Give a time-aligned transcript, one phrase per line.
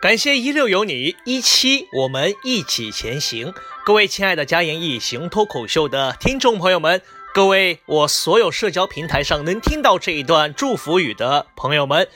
[0.00, 3.52] 感谢一六有你，一七我们一起前行。
[3.84, 7.02] 各位亲爱的家言异行脱口秀的听众朋友们，
[7.34, 12.08] 各位我所有社交平台上能听到这一段祝福语的朋友们。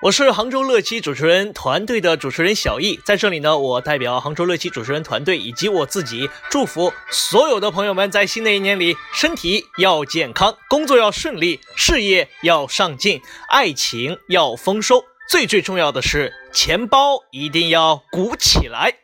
[0.00, 18.94] 我是杭州乐基主持人团队的主持人小易，在这里呢，我代表杭州乐基主持人团队以及我自己，祝福所有的朋友们在新的一年里身体要健康，工作要顺利，事业要上进，爱情要丰收，最最重要的是钱包一定要鼓起来。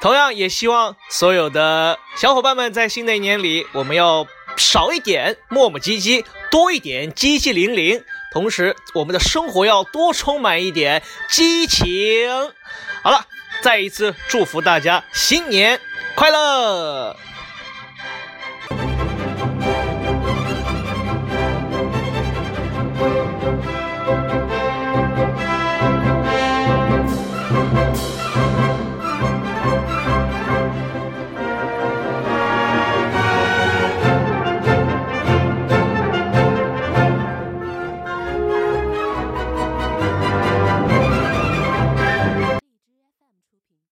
[0.00, 8.02] 同样也希望所有的小伙伴们在新的一年里，我们要少一点磨磨唧唧，多一点叽叽灵灵。
[8.32, 11.86] 同时，我们的生活要多充满一点激情。
[13.04, 13.24] 好了，
[13.62, 15.80] 再一次祝福大家新年
[16.16, 17.16] 快乐！